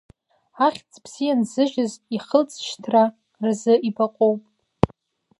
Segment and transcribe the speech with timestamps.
[0.65, 3.03] Ахьӡ бзиа нзыжьыз, ихылҵшьҭра
[3.47, 4.41] рзы ибаҟоуп.